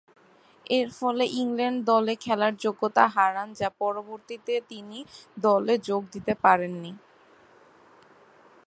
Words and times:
এরফলে 0.69 1.25
ইংল্যান্ড 1.41 1.79
দলে 1.85 2.13
খেলার 2.15 2.53
যোগ্যতা 2.57 3.03
হারান 3.07 3.49
যা 3.53 3.69
পরবর্তীতে 3.81 4.53
তিনি 4.69 4.99
দলে 5.37 5.73
যোগ 5.87 6.01
দিতে 6.13 6.33
পারেননি। 6.43 6.91